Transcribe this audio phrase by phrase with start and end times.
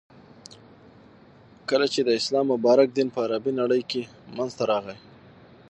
[1.69, 4.01] ،کله چی د اسلام مبارک دین په عربی نړی کی
[4.37, 4.97] منځته راغی.